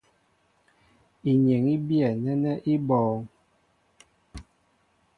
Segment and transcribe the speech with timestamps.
[1.31, 3.21] Inyeŋ í biyɛ nɛ́nɛ́ í bɔ̄ɔ̄ŋ.